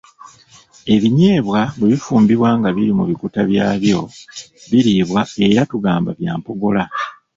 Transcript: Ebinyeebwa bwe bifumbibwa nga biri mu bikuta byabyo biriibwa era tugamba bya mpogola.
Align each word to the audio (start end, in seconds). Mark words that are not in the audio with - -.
Ebinyeebwa 0.93 1.61
bwe 1.77 1.87
bifumbibwa 1.91 2.49
nga 2.59 2.69
biri 2.75 2.91
mu 2.97 3.03
bikuta 3.09 3.39
byabyo 3.49 3.99
biriibwa 4.69 5.21
era 5.47 5.61
tugamba 5.71 6.09
bya 6.19 6.33
mpogola. 6.39 6.83